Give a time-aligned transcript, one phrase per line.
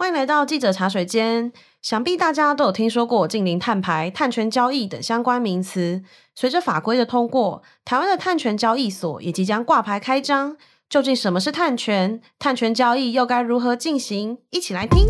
[0.00, 1.52] 欢迎来到记者茶水间。
[1.82, 6.04] 想必大家都有听说过近零碳排、碳权交易等相关名词。
[6.36, 10.56] 随着法规的通过，台湾的碳权交易所也即将挂牌开张。
[10.88, 12.20] 究竟什么是碳权？
[12.38, 14.38] 碳权交易又该如何进行？
[14.50, 15.08] 一起来听。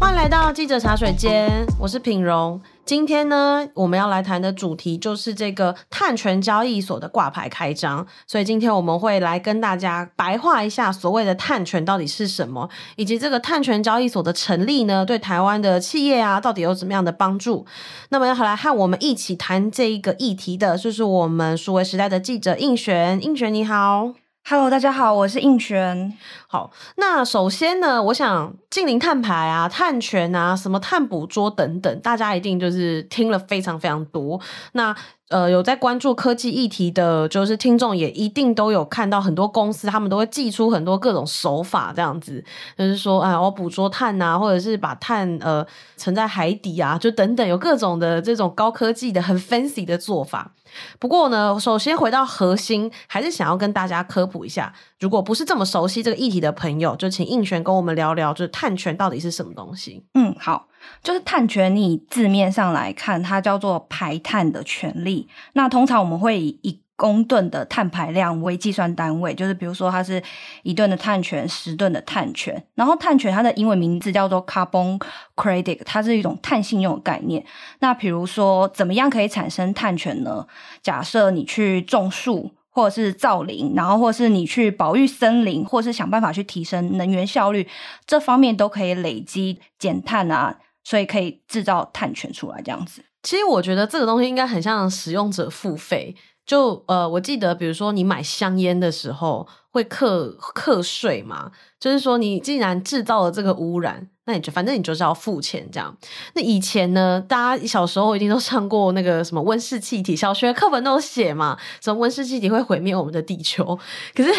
[0.00, 2.60] 欢迎来到记者茶水间，我是品荣。
[2.86, 17.64] 今天呢，我们要来谈的主题就是这个碳权交易所的挂牌开张，所以今天我们会来跟大家白话一下所谓的碳权到底是什么，以及这个碳权交易所的成立呢，对台湾的企业啊，到底有怎么样的帮助？
[18.10, 24.23] 那么要来和我们一起谈这一个议题的，就是我们数位时代的记者应璇，应璇你好。
[24.46, 26.12] Hello，大家好，我是应泉。
[26.46, 34.38] 好，那首先呢，我想净零碳排啊、碳权啊、什么碳捕捉等等，大家一定就是听了非常非常多。
[34.72, 34.94] 那
[35.34, 42.44] 呃，有在关注科技议题的，就是听众也一定都有看到很多公司，他们都会祭出很多各种手法，这样子，
[42.78, 50.52] 就是说，哎，我捕捉碳啊，或者是把碳呃沉在海底啊，就等等，有各种的这种高科技的很 fancy 的做法。
[51.00, 60.04] 不过呢，首先回到核心，还是想要跟大家科普一下，如果不是这么熟悉这个议题的朋友，就请应璇跟我们聊聊，就是碳权到底是什么东西？
[60.14, 60.68] 嗯，好。
[61.02, 65.28] 就是碳权，你字面上来看，它叫做排碳的权利。
[65.52, 70.22] 那通常我们会以一公吨的碳排量为计算单位，就是比如说它是
[70.62, 72.64] 一吨的碳权，十吨的碳权。
[72.76, 75.00] 然后碳权它的英文名字叫做 carbon
[75.34, 77.44] credit，它是一种碳信用的概念。
[77.80, 80.46] 那比如说怎么样可以产生碳权呢？
[80.82, 87.66] 假设你去种树，或者是造林，然后或者是你去保育森林，或者是想办法去提升能源效率，
[88.06, 90.58] 这方面都可以累积减碳啊。
[90.84, 93.02] 所以可以制造碳权出来，这样子。
[93.22, 96.14] 其实我觉得这个东西应该很像使用者付费。
[96.46, 105.96] 就呃，我记得比如说你买香烟的时候会课课税嘛，就是说你既然制造了这个污染，那你就反正你就是要付钱这样。
[106.34, 113.78] 那以前呢，大家小时候一定都上过那个什么温室气体，小学课本都有写嘛，什么温室气体会毁灭我们的地球。
[114.14, 114.30] 可是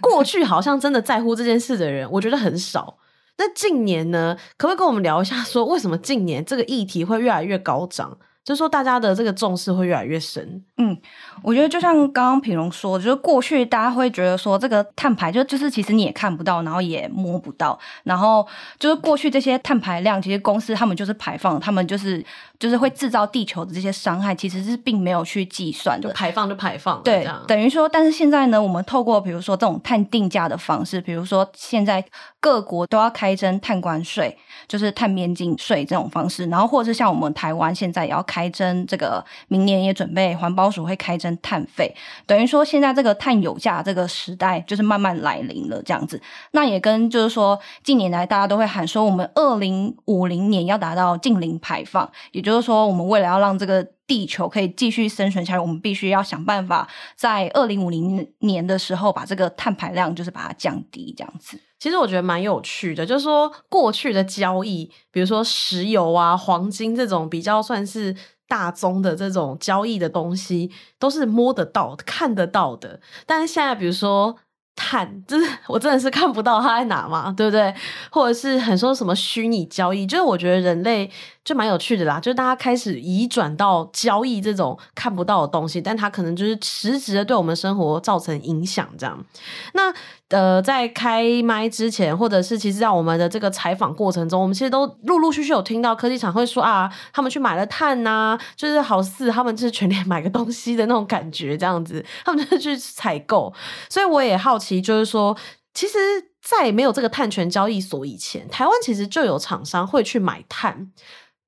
[0.00, 2.96] 过去好像真的在乎这件事的人，我觉得很少。
[3.44, 8.16] 那近年呢，可不可以跟我们聊一下，说为什么近年这个议题会越来越高涨？
[8.44, 10.62] 就是说大家的这个重视会越来越深。
[10.78, 10.96] 嗯，
[11.42, 18.46] 我觉得就像刚刚品荣说的，就是过去大家会觉得说这个碳排就就是其实你也看不到，然后也摸不到，然后
[18.78, 22.24] 就是过去这些碳排量，其实公司他们就是排放，他们就是。
[22.58, 27.02] 就是会制造地球的这些伤害，其实是并没有去计算的，就排放就排放。
[27.02, 32.04] 对，等于说，但是现在呢，我们透过比如说这种碳定价的方式，比如说现在
[32.38, 34.38] 各国都要开征碳关税，
[34.68, 41.94] 就是碳边境税这种方式，然后或者是像我们台湾现在也要开征这个，明年也准备环保署会开征碳费，
[42.26, 46.20] 等于说现在这个碳有价这个时代就是慢慢来临了这样子。
[46.52, 52.42] 那也跟就是说近年来大家都会喊说，我们二零五零年要达到近零排放，也。
[52.42, 56.86] 就是说，我们为了要让这个地球可以继续生存下来，我们必须要想办法
[57.16, 61.58] 在二零五零年的时候把这个碳排量就是把它降低，这样子。
[61.78, 68.14] 其实我觉得蛮有趣的，就是说过去的交易，比如说石油啊、黄金这种比较算是
[68.46, 73.00] 大宗的这种交易的东西，都是摸得到、看得到的。
[73.24, 74.36] 但是现在，比如说。
[74.74, 77.74] 碳 就是我真的是看不到它在哪嘛，对不对？
[78.10, 81.10] 或者是很说什么虚拟交易，就是我觉得人类
[81.44, 89.22] 就蛮有趣的啦，就是大家开始移转到交易这种看不到的东西，但它可能就是实质的对我们生活造成影响这样。
[89.74, 89.92] 那
[90.32, 103.52] 呃，在开麦之前，或者是其实在我们的这个采访过程中，我们其实都陆陆续续有听到科技厂会说啊，他们去买了碳呐、就是好似他们就是全年买个东西的那种感觉这样子，他们就去采购。
[103.90, 105.36] 所以我也好奇，就是说，
[105.74, 105.98] 其实，
[106.40, 110.90] 在没有这个碳权交易所以前，台湾其实就有厂商会去买碳。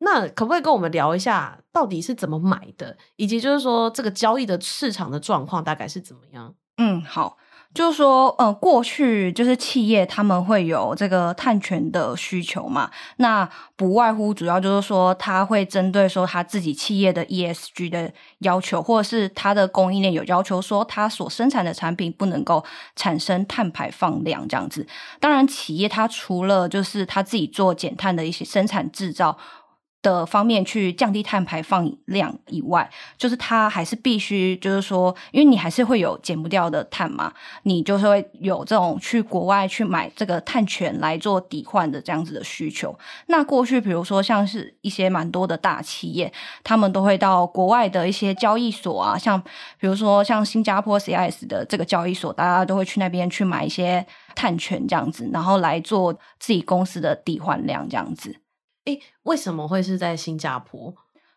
[0.01, 6.55] 那可不可以跟我们聊一下，到底是怎么买的，以及就是说这个交易的市场的状况大概是怎么样？
[6.77, 7.39] 嗯，好。
[7.75, 24.87] 就是说，呃，过去就是企业他们会有这个碳权的需求嘛，那不外乎主要就是说，他会针对说他自己企业的 ESG 的要求，或者是他的供应链有要求，说他所生产的产品不能够产生碳排放量这样子。
[25.19, 29.37] 当然，企业它除了就是他自己做减碳的一些生产制造。
[30.05, 42.97] 的方面去降低碳排放量以外，就是它还是必须，就是说，因为你还是会有减不掉的碳嘛，你就是会有这种去国外去买这个碳权来做抵换的这样子的需求。
[43.29, 46.31] 那过去，比如说像是一些蛮多的大企业，
[46.63, 49.43] 他们都会到国外的一些交易所啊，像
[49.81, 58.37] 比如说像新加坡 CIS 的这个交易所，大家都会去那边去买一些碳权这样子，然后来做自己公司的抵换量这样子。
[58.85, 60.95] 诶，为什么会是在新加坡？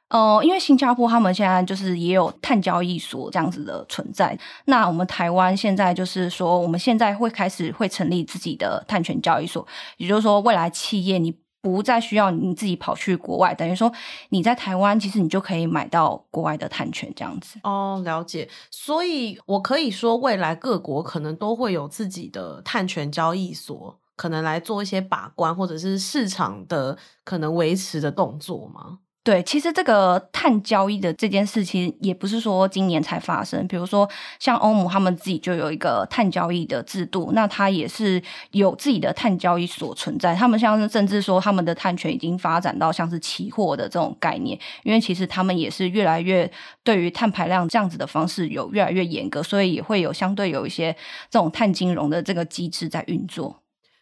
[0.10, 4.38] 呃，因为新加坡他们现在就是也有碳交易所这样子的存在。
[4.66, 9.68] 那我们台湾现在就是说，我们现在会开始会成立自己的碳权交易所，
[9.98, 13.92] 也就是说，未来企业你不再需要你自己跑去国外，等于说
[14.30, 17.60] 你在台湾其实你就可以买到国外的碳权这样子。
[17.64, 18.48] 哦，了解。
[18.72, 24.00] 所以我可以说，未来各国可能都会有自己的碳权交易所。
[24.18, 29.00] 可能来做一些把关，或者是市场的可能维持的动作吗？
[29.24, 33.68] 对，其实这个碳交易的这件事情也不是说今年才发生。
[33.68, 34.10] 比如说，
[34.40, 40.34] 像欧盟他们自己就有一个碳交易的制度，那它也是有自己的碳交易所存在。
[40.34, 46.50] 他们像是甚至说，他们的碳权已经发展到像是期货的这种概念，因为其实他们也是越来越
[46.86, 50.96] 对于碳排量这样子的方式有越来越严格，所以也会有相对有一些
[51.30, 53.62] 这种碳金融的这个机制在运作。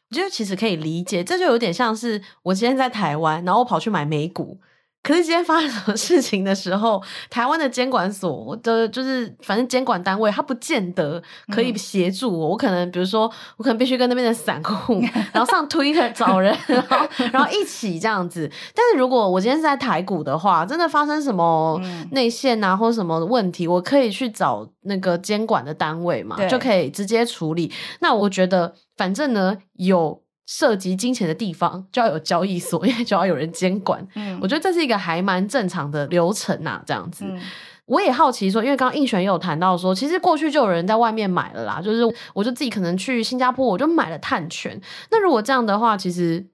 [0.10, 4.60] 我觉得其实可以理解，这就有点像是我今天在台湾，然后我跑去买美股。
[5.06, 7.00] 可是今天发生什么事情的时候，
[7.30, 11.22] 台湾的监管所的，就是反正监管单位，他不见得
[11.54, 12.48] 可以协助我。
[12.48, 15.00] 嗯、我可能比如说，我可能必须跟那边的散户，
[15.32, 18.50] 然后上 Twitter 找人，然后然后一起这样子。
[18.74, 21.80] 但是如果我今天是在台股的话，真的发生什么
[22.10, 27.72] 内线啊或者什么问题，我可以去找那个监管的单位嘛，就可以直接处理。
[28.00, 30.25] 那我觉得，反正呢有。
[30.46, 34.06] 涉及金钱的地方就要有交易所， 因为就要有人监管。
[34.16, 37.26] 嗯，我觉得这是一个还蛮正常的流程呐，这样子。
[37.28, 37.42] 嗯，
[37.86, 42.02] 我也好奇说，因为刚刚应璇也有谈到说，其实过去就有人在外面买了啦，就是
[42.34, 44.80] 我就自己可能去新加坡，我就买了碳权。
[45.10, 46.46] 那如果这样的话，其实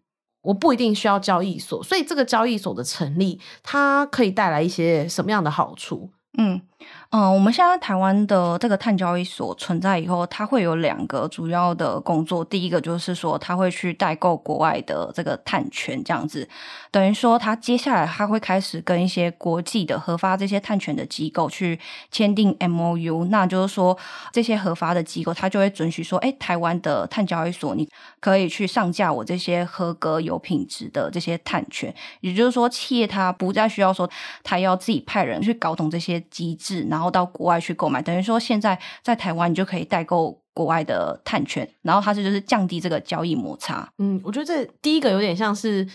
[0.41, 6.09] 我不一定需要交易所，所以这个交易所的成立，它可以带来一些什么样的好处？
[6.37, 6.61] 嗯。
[7.09, 12.43] 嗯，我们现在台湾的这个碳交易所存在以后，它会有两个主要的工作。
[12.45, 16.47] 第一个就是说，它会去代购国外的这个碳权，这样子，
[16.89, 21.77] 等于说，它接下来它会开始跟一些国际的核发这些碳权的机构去
[22.11, 23.25] 签订 MOU。
[23.25, 23.97] 那就是说，
[24.31, 27.87] 这些核发的机构，它就会准许说，哎，台湾的碳交易所，你
[28.21, 31.93] 可以去上架我这些合格有品质的这些碳权。
[32.21, 34.09] 也就是说，企业它不再需要说，
[34.43, 37.11] 它要自己派人去搞懂这些机制，然后。
[37.11, 43.85] 到国外去购买，等于说现在在台湾你就可以代购国外的碳权，然后它是就是降低这个交易摩擦。
[43.97, 45.85] 嗯，我觉得这第一个有点像是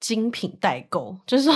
[0.00, 1.54] 精品代购，就是说，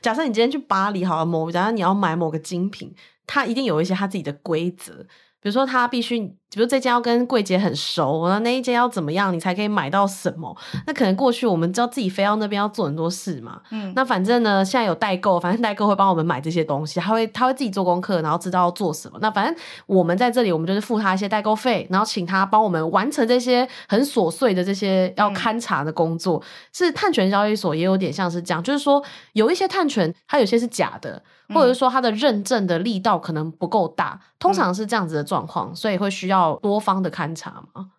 [0.00, 2.90] 假设你今天去巴黎好了，某假设你要买某个精品，
[3.26, 4.94] 它一定有一些它自己的规则。
[5.42, 10.56] 比如说，它必须，比如这家要跟柜姐很熟，然后那一间要怎么样，你才可以买到什么？
[10.86, 13.60] 那可能过去我们知道自己飞到那边要做很多事嘛。
[13.70, 19.18] 嗯，那反正呢，现在有代购，反正代购会帮我们买这些东西，他会他会自己做功课，然后知道要做什么。
[19.20, 19.54] 那反正
[19.86, 26.38] 我们在这里，我们就是付他一些代购费，然后请他帮我们完成这些很琐碎的这些要勘察的工作。
[26.38, 29.02] 嗯、是碳权交易所也有点像是这样，就是说
[29.32, 31.22] 有一些碳权，它有些是假的。
[31.52, 37.90] 或者是说它的认证的力道可能不够大，通常是这样子的状况，所以会需要多方的勘察吗。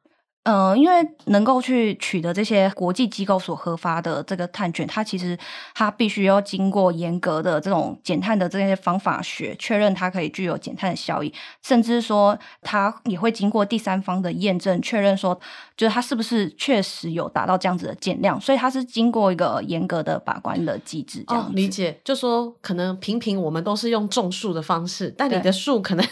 [0.48, 0.96] 嗯、呃，因为
[1.26, 5.36] 能够去取得这些国际机构所核发的这个碳权，它其实
[5.74, 11.34] 它必须要经过严格的这种减碳的这些方法学确认，它可以具有减碳的效益，
[11.64, 15.34] 甚至说它也会经过第三方的验证，确认说
[15.76, 21.24] 就是它是不是确实有达到这样子的减量，所以它是经过一个严格的把关的机制。
[21.28, 26.06] 这样、哦、理解，就说可能平平我们都是用种树的方式，但你的树可能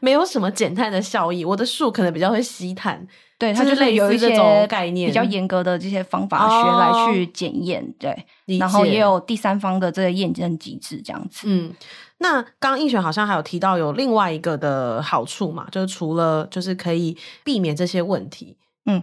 [0.00, 3.06] 没有什么减碳的效益，我的树可能比较会吸碳。
[3.38, 11.42] 对，它就是有一些概念，比较严格的这些方法学来去检验，哦、对，然后也有第三方的这个验证机制这样子。
[11.44, 11.70] 嗯，
[12.18, 17.14] 那刚刚映璇好像还有提到有另外一个的好处嘛，就是除了就是可以
[17.44, 19.02] 避免这些问题，嗯。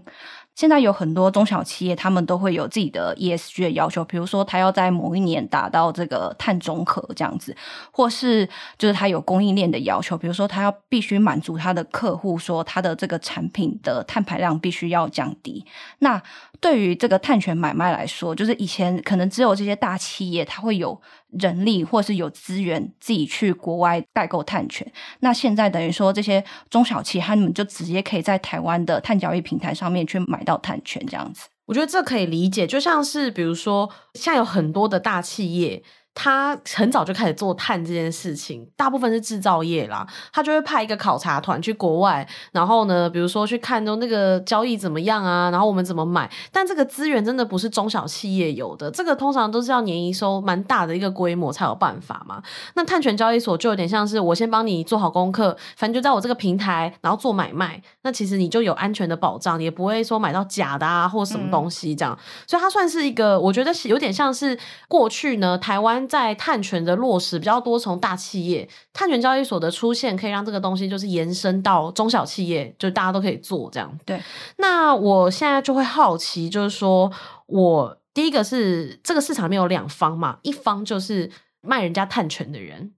[0.56, 7.56] 现在有很多中小企业，他们都会有自己的 ESG 的要求，比如说他要在某一年达到这个碳中和这样子，
[7.92, 15.66] 或是就是他有供应链的要求，比如说他要必须满足他的客户说他的这个产品的碳排量必须要降低。
[16.00, 16.22] 那
[16.60, 21.02] 对于这个碳权买卖来说，就是以前可能只有这些大企业，他会有
[21.40, 24.86] 人力或是有资源自己去国外代购碳权。
[25.20, 31.48] 那现在等于说这些中小企，他们就直接可以在台湾的碳交易平台上面去买到碳权，这样子。
[31.66, 35.84] 我觉得这可以理解，就像是比如说，现在有很多的大企业。
[36.16, 46.30] 他很早就开始做碳这件事情，大部分是制造业啦，他就会派一个考察团去国外，然后呢，比如说去看中那个交易怎么样啊，然后我们怎么买。
[46.52, 52.42] 但这个资源真的不是中小企业有的，这个通常都是要年营收蛮大的一个规模才有办法嘛。
[52.76, 62.14] 那碳权交易所就有点像是我先帮你做好功课，反正就在我这个平台，然后做买卖，那其实你就有安全的保障，也不会说买到假的啊或什么东西这样。
[62.14, 66.14] 嗯、所以它算是一个，我觉得有点像是过去呢，台湾。
[66.14, 74.00] 在碳权的落实比较多，从大企业碳权交易所的出现，可以让这个东西就是延伸到中小企业，就大家都可以做这样。
[74.06, 74.22] 对，
[74.58, 77.12] 那我现在就会好奇，就是说
[77.48, 81.32] 我第一个是这个市场里面有两方嘛，一方就是
[81.62, 82.92] 卖人家碳权的人，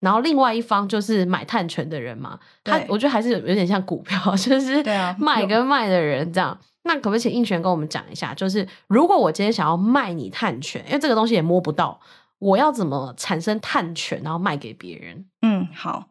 [0.00, 2.38] 然后另外一方就是买碳权的人嘛。
[2.62, 4.84] 他我觉得还是有有点像股票， 就是
[5.18, 6.58] 买跟卖的人这样。
[6.82, 12.00] 那可不可以请应璇跟我们讲一下，就是如果我今天想要卖你碳权，因为这个东西也摸不到。
[12.40, 15.24] 我要怎么产生碳权，然后卖给别人？
[15.42, 16.08] 嗯，好，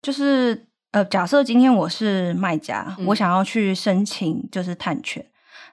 [0.00, 5.24] 就是呃，假设今天我是卖家，嗯、我想要去申请就是碳权。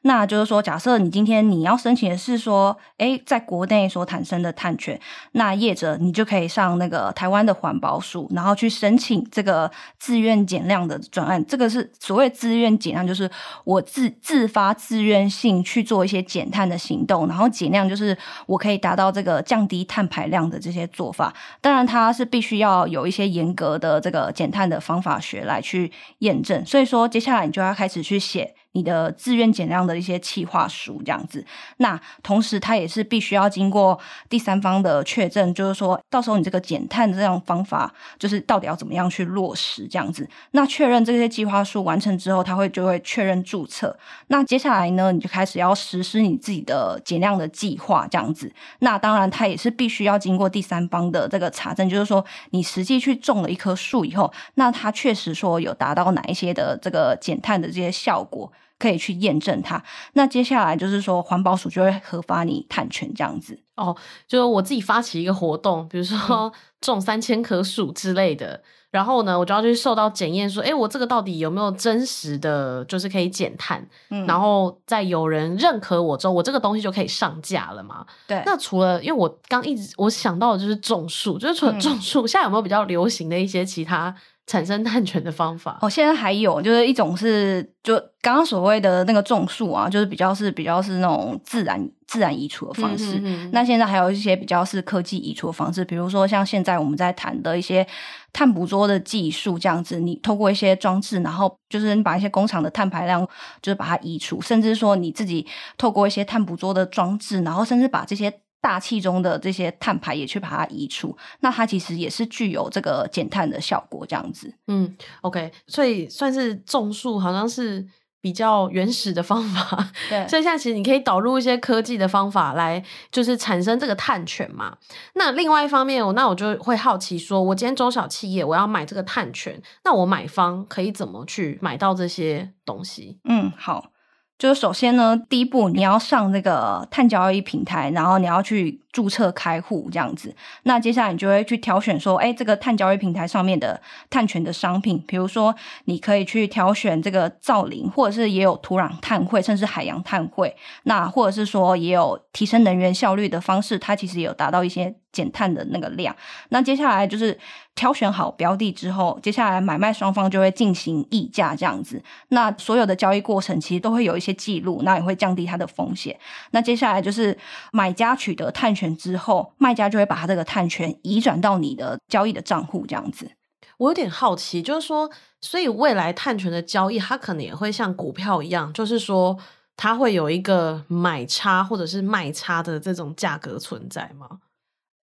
[0.03, 4.99] 那就是说，假设你今天你要申请的是说，诶，在国内所产生的碳权，
[5.33, 11.43] 那业者你就可以上那个台湾的环保署，然后去申请这个自愿减量的专案。
[11.45, 13.29] 这个是所谓自愿减量，就是
[13.65, 21.33] 我自自发自愿性去做一些减碳的行动，然后减量就是我可以达到这个降低碳排量的这些做法。
[21.59, 26.65] 当然，它是必须要有一些严格的这个减碳的方法学来去验证。
[26.65, 28.55] 所以说，接下来你就要开始去写。
[28.73, 31.43] 你的自愿减量的一些企划书这样子，
[31.77, 33.99] 那同时它也是必须要经过
[34.29, 40.29] 第三方的确证，就是说到时候你这个减碳这样方法，就是到底要怎么样去落实这样子。
[40.51, 43.97] 那确认这些计划书完成之后，它会就会确认注册。
[44.27, 48.53] 那接下来呢，你就开始要实施你自己的减量的计划这样子。
[48.79, 58.51] 那当然，它也是必须要经过第三方的这个查证，就是说你实际去种了一棵树以后，那它确实说有达到哪一些的这个减碳的这些效果。
[58.79, 59.83] 可以去验证它。
[60.13, 63.95] 那接下来就是说，环保署就会核发你碳权这样子哦。
[64.27, 73.85] 就是我自己发起一个活动，比如说种三千棵树之类的，嗯、然后呢，我就要去受到检验，说，哎，我这个到底有没有真实的，就是可以减碳？
[74.09, 78.05] 嗯，然后再有人认可我之后，我这个东西就可以上架了嘛？
[78.25, 78.41] 对。
[78.45, 84.15] 那除了，因为我刚一直我想到的就是种树，就是除了种树，嗯、现在有没有比较流行的一些其他？
[84.49, 93.19] 产生碳权的方法哦，现在还有就是一种是就刚刚所谓的那个种树啊，就是比较是比较是那种自然自然移除的方式。
[93.19, 97.85] 嗯、哼哼，那现在还有一些比较是科技移除的方式，比如说像现在我们在谈的一些
[98.33, 103.23] 碳捕捉的技术，这样子，你透过一些装置，然后就是你把一些工厂的碳排量
[103.61, 105.45] 就是把它移除，甚至说你自己
[105.77, 108.33] 透过一些碳捕捉的装置，然后甚至把这些。
[108.61, 114.53] 大气中的这些碳排也去把它移除，那它其实也是具有这个减碳的效果，这样子。
[114.67, 117.87] 嗯，OK，所以算是种树好像是
[118.21, 119.89] 比较原始的方法。
[120.09, 124.77] 对， 所以现在其实你可以导入一些科技的方法来，就是产生这个碳权嘛。
[125.15, 133.19] 那另外一方面，我那我就会好奇说，我今天中小企业我要买这个碳权，那我买方可以怎么去买到这些东西？
[133.23, 133.91] 嗯，好。
[134.39, 140.35] 就是首先呢，第一步你要上那个碳交易平台，然后你要去注册开户这样子。
[140.63, 145.55] 那接下来你就会去挑选说，哎，这个碳交易平台上面的碳权的商品，比如说
[145.85, 150.55] 你可以去挑选这个造林，或者是也有土壤碳汇，甚至海洋碳汇。
[150.83, 154.95] 那或者是说也有提升能源效率的方式，它其实也有达到一些。
[155.11, 156.15] 减碳的那个量，
[156.49, 157.35] 那接下来就是
[157.73, 161.99] 挑选好标的之后，接下来买卖双方就会进行议价这样子。
[162.27, 166.15] 那所有的交易过程其实都会有一些记录，那也会降低它的风险。
[166.51, 167.35] 那接下来就是
[167.71, 173.31] 买家取得碳权之后，卖家就会把他这个碳权移转到你的交易的账户这样子。
[173.77, 175.09] 我有点好奇，就是说，
[175.41, 179.37] 所以未来碳权的交易，它可能也会像股票一样，就是说，
[179.75, 184.39] 它会有一个买差或者是卖差的这种价格存在吗？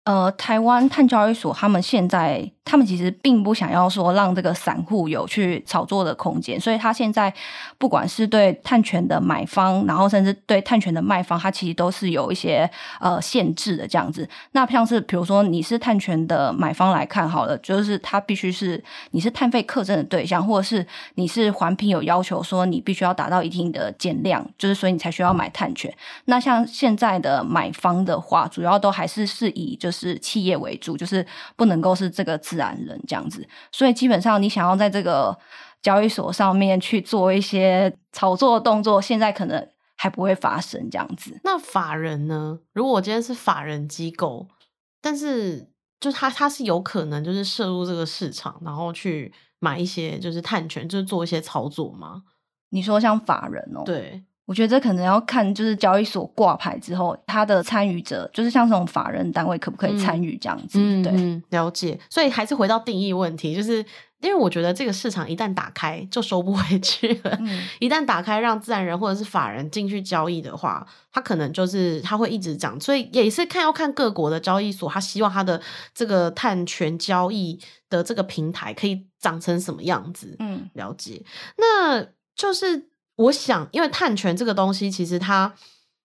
[0.06, 7.32] 呃，台湾碳交易所他们现在，他们其实并不想要说让这个散户有去炒作的空间，所以他现在
[7.78, 12.68] 不管是对碳权的买方，然后甚至对碳权的卖方，他其实都是有一些
[13.00, 14.28] 呃限制的这样子。
[14.54, 20.84] 那像是比如说你是碳权的买方来看好了，就是他必须是你是碳费课征的对象，或者是
[21.16, 25.94] 你是环评有要求说你必须要达到一定的减量，就是所以你才需要买碳权。
[26.26, 29.99] 那像现在的买方的话，主要都还是是以就是。
[30.00, 31.26] 是企业为主，就是
[31.56, 35.38] 不能够是这个自然人这样子，所以基本上你想要在这个
[35.82, 41.40] 交易所上面去做一些炒作的动作，现在可能还不会发生这样子。
[41.44, 42.60] 那法人呢？
[42.74, 44.48] 如果我今天是法人机构，
[45.02, 52.24] 但是就他他是有可能就是涉入这个市场，然后去买一些就是碳权，就是做一些操作吗？
[52.70, 53.84] 你说像法人哦？
[53.86, 54.24] 对。
[54.50, 60.80] 我觉得这可能要看，就是交易所挂牌之后，它的参与者，就是像这种法人单位，可不可以参与这样子？
[60.82, 62.00] 嗯、对、嗯，了解。
[62.10, 63.78] 所以还是回到定义问题，就是
[64.22, 67.38] 因为我觉得这个市场一旦打开，就收不回去了。
[67.42, 72.82] 嗯、一旦打开，让自然人或者是法人进去交易的话，他可能就是他会一直涨。
[72.82, 75.62] 所以也是看要看各国的交易所，他希望他的
[75.94, 80.36] 这个碳权交易的这个平台可以长成什么样子。
[80.40, 81.24] 嗯，了解。
[81.56, 82.04] 那
[82.36, 82.90] 就是。
[83.20, 85.54] 我想，因为碳权这个东西，其实它，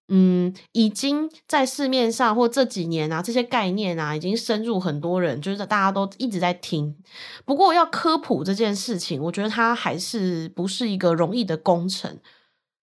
[0.08, 6.96] 嗯，已经在市面上或这几年啊，这些概念啊，已经深入很多人，就是大家都一直在听。
[7.44, 12.18] 不过，要科普这件事情，我觉得它还是不是一个容易的工程。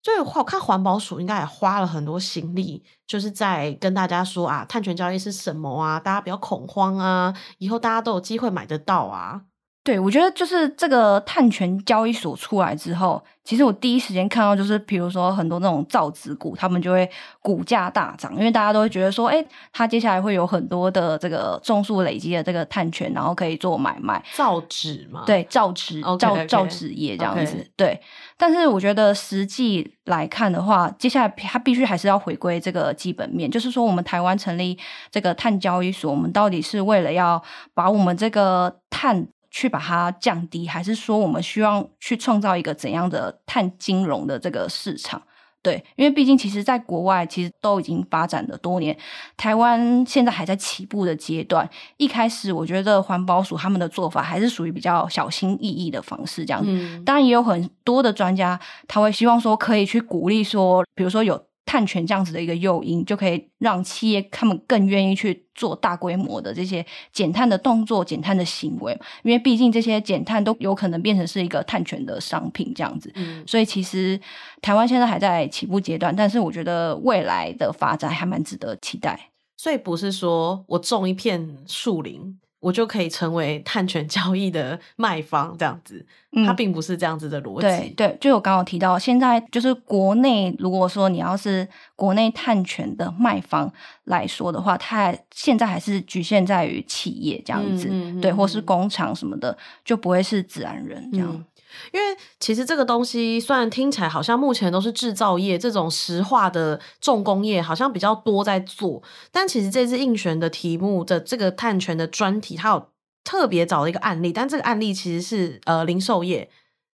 [0.00, 9.42] 就，我看环保署应该也花了很多心力，就是在跟大家说啊，碳权交易是什么啊，大家不要恐慌啊，以后大家都有机会买得到啊。
[9.84, 17.10] 对，我觉得就是这个碳权交易所出来之后，其实我第一时间看到就是，比如说很多那种造纸股，他们就会
[17.40, 24.22] 股价大涨，因为大家都会觉得说，哎，它接下来会有很多的这个种数累积的这个碳权，然后可以做买卖。
[24.34, 27.68] 造纸嘛，对，造纸造造纸业这样子。
[27.76, 28.00] 对，
[28.36, 34.78] 但是我觉得实际来看的话，接下来它必须还是要回归这个基本面，就是说我们台湾成立
[35.10, 37.42] 这个碳交易所，我们到底是为了要
[37.74, 39.26] 把我们这个碳。
[39.52, 45.22] 去把它降低，还是说我们希望去创造一个怎样的碳金融的这个市场？
[45.62, 48.96] 对，因为毕竟其实在国外其实都已经发展了多年，
[49.36, 51.68] 台湾现在还在起步的阶段。
[51.98, 56.68] 一开始我觉得环保署他们的做法还是属于比较小心翼翼的方式，这样子。
[56.72, 57.04] 嗯。
[57.04, 61.40] 当然也有很多的专家他会希望说可以去鼓励说，比如说有。
[61.64, 68.92] 碳权这样子的一个诱因，就可以让企业他们更愿意去做大规模的这些减碳的动作、减碳的行为，
[69.22, 73.10] 因为毕竟这些减碳都有可能变成是一个碳权的商品这样子。
[73.14, 74.20] 嗯，所以其实
[74.60, 79.30] 台湾现在还在起步阶段，但是我觉得未来的发展还蛮值得期待。
[79.56, 82.38] 所以不是说我种一片树林。
[82.62, 86.06] 我就可以成为碳权交易的 卖方，这样子，
[86.46, 87.62] 它并不是这样子的逻辑。
[87.62, 93.70] 对对，就我刚刚提到，现在就是国内，如果说你要是国内碳权的卖方
[94.04, 101.44] 来说的话，它现在还是局限在于企业这样子，嗯嗯嗯、对，或是工厂什么的，就不会是自然人这样。
[101.72, 112.88] 嗯因为其实这个东西虽然听起来好像目前都是制造业这种石化的重工业好像比较多在做，但其实这次应选的题目的这个碳权的专题，它有
[113.24, 116.50] 特别找了一个案例，但这个案例其实是呃零售业，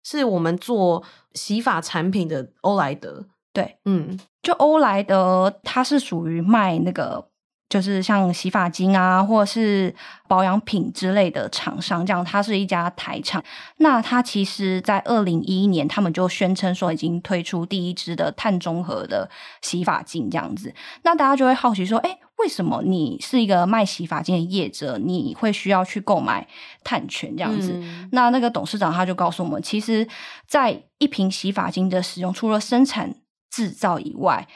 [0.04, 3.26] 是我们做洗发产品的欧莱德。
[3.54, 7.30] 对，嗯，就欧莱德它是属于卖那个。
[7.67, 9.93] 就是像洗发精啊，或者是
[10.28, 13.43] 保养品之类的厂商，这样，它是一家台厂。
[13.78, 19.30] 那它其实，在二零一一年，他们就宣称说已经推出第一支的碳中和的
[19.62, 20.73] 洗发精，这样子。
[21.04, 26.47] 那大家就会好奇说，哎，为什么你是一个卖洗发精的业者，你会需要去购买
[26.84, 27.71] 碳权这样子？
[27.73, 28.08] 嗯。
[28.12, 30.08] 那那个董事长他就告诉我们，其实，
[30.47, 33.15] 在一瓶洗发精的使用，除了生产
[33.49, 34.47] 制造以外，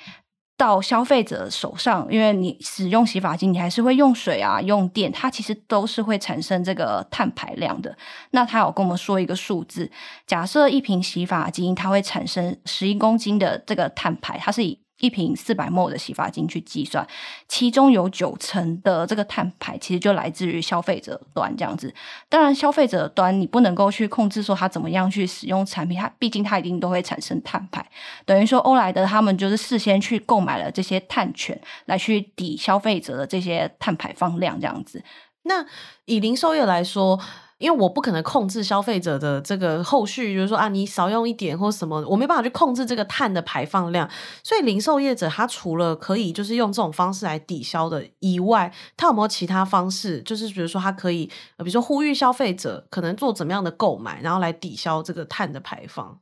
[0.59, 7.97] 到消费者手上，因为你使用洗发精，你还是会用水啊、用电，它其实都是会产生这个碳排量的。
[8.31, 9.89] 那他有跟我们说一个数字，
[10.27, 14.77] 假设一瓶洗发精它会产生十一公斤的这个碳排，它是以。
[14.99, 17.07] 一瓶四百 ml 的洗发精去计算，
[17.47, 21.93] 其中有九成的这个碳排其实就来自于消费者端这样子。
[22.27, 27.85] 当然，消费者端你不能够去控制说他怎么样去使用产品，它毕竟它一定都会产生碳排。
[28.25, 35.03] 等于说，欧莱德他们就是事先去购买了这些碳权，来去抵消费者的这些碳排放量这样子。
[35.43, 35.65] 那
[36.05, 37.19] 以零售业来说。
[37.59, 44.09] 因为我不可能控制消费者的这个后续，就是说啊，你少用一点或什么，我没办法去控制这个碳的排放量。
[44.43, 50.21] 所以零售业者他除了可以就是用这种方式来抵消的以外，他有没有其他方式？
[50.23, 51.25] 就是比如说他可以，
[51.57, 56.19] 比如说呼吁消费者可能做怎么样的购买，然后来抵消这个碳的排放。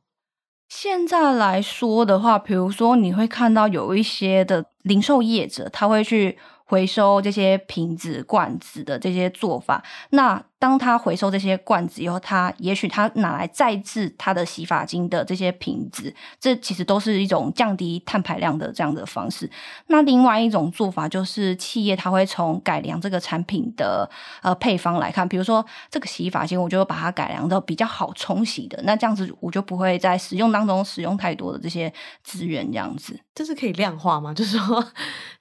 [0.68, 6.36] 现在来说的话，比如说你会看到有一些的零售业者，他会去
[6.68, 10.40] 回收这些瓶子、罐子的这些做法，那。
[10.60, 19.48] 当他回收这些罐子以后，他也许他拿来再制他的洗发精的这些瓶子，这其实都是一种降低碳排量的这样的方式。
[19.86, 24.10] 那另外一种做法就是企业它会从改良这个产品的
[24.42, 31.92] 呃配方来看，比如说这个洗发精，我就把它改良到比较好冲洗的，那这样子我就不会在使用当中使用太多的这些
[32.24, 33.20] 资源，这样子。
[33.32, 34.34] 这是可以量化吗？
[34.34, 34.84] 就是说，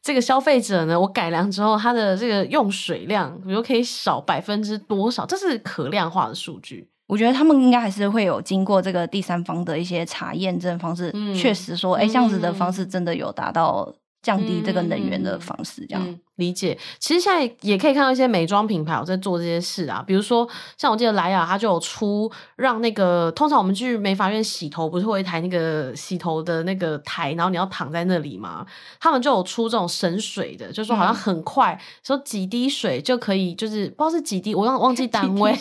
[0.07, 5.25] 这个消费者呢，我改良之后，它的这个用水量，比如可以少百分之多少？
[5.25, 6.89] 这是可量化的数据。
[7.07, 13.93] 我觉得他们应该还是会有经过这个第三方的一些查验证方式，嗯、确实说，哎，这样子的方式真的有达到
[14.27, 16.03] 降低这个能源的方式，这样。
[16.05, 28.63] 嗯嗯理解，其实现在也可以看到一些美妆品牌有在做这些事啊，比如说像我记得莱雅，它就有出让那个通常我们去美发院洗头，不是会有一台那个洗头的那个台，然后你要躺在那里嘛，
[28.99, 35.51] 他们就有出这种省水的，就是说好像很快，嗯、说几滴水就可以，就是不知道是几滴，我忘忘记单位，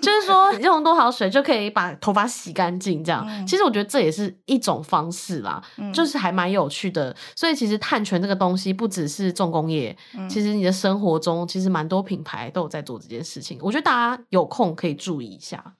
[0.00, 3.26] 就是说用多少水就可以把头发洗干净这样。
[3.28, 7.14] 嗯、其实我觉得这也是一种方式啦，嗯、就是还蛮有趣的。
[7.36, 9.96] 所以其实碳权这个东西不只是重工业。
[10.28, 13.58] 其实你的生活中，其实蛮多品牌都有在做这件事情。
[13.62, 15.72] 我觉得大家有空可以注意一下。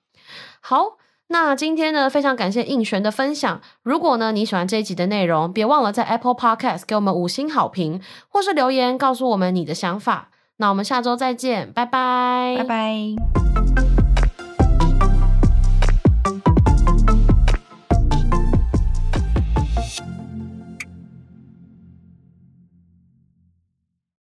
[0.62, 3.60] 好，那今天呢，非常感谢应璇的分享。
[3.82, 10.30] 如果呢你喜欢这一集的内容，别忘了在 Apple Podcast 给我们五星好评，或是留言告诉我们你的想法。
[10.56, 13.47] 那我们下周再见，拜拜，拜拜。